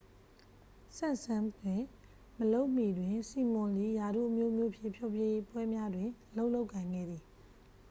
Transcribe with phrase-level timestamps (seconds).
[0.97, 1.81] စမ့်စမ်းစ် တွင်
[2.37, 7.23] မလုပ်မီတွင် စီမွန် သည် ရာထူးအမျိုးမျိုးဖြင့် ဖျော်ဖြေပွဲများတွင် အလုပ်လုပ်ကိုင်ခဲ့သည်